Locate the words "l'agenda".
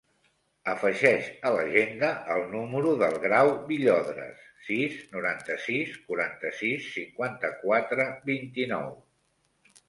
1.55-2.07